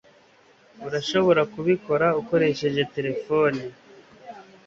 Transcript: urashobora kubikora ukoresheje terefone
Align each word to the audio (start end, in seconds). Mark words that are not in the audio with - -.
urashobora 0.87 1.41
kubikora 1.53 2.07
ukoresheje 2.21 2.81
terefone 2.95 3.61